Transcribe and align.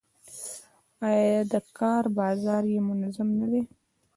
آیا 1.09 1.39
د 1.51 1.53
کار 1.77 2.03
بازار 2.17 2.63
یې 2.73 2.79
منظم 2.89 3.29
نه 3.39 3.47
دی؟ 3.51 3.61